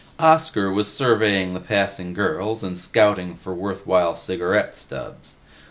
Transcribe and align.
Oscar 0.17 0.71
was 0.71 0.91
surveying 0.91 1.53
the 1.53 1.59
passing 1.59 2.15
girls 2.15 2.63
and 2.63 2.75
scouting 2.75 3.35
for 3.35 3.53
worthwhile 3.53 4.15
cigarette 4.15 4.75
stubs. 4.75 5.35